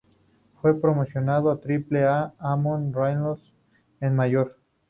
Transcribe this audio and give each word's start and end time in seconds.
Fue 0.59 0.81
promovido 0.81 1.51
a 1.51 1.61
Triple-A 1.61 2.33
con 2.41 2.47
Omaha 2.65 2.91
Royals 2.91 3.53
en 3.99 4.15
mayo. 4.15 4.55